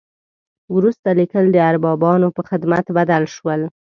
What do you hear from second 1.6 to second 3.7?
اربابانو په خدمت بدل شول.